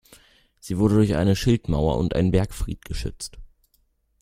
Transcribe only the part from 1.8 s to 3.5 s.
und einen Bergfried geschützt.